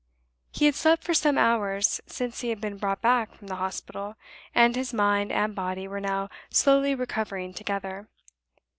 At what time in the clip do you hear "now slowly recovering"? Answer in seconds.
6.01-7.53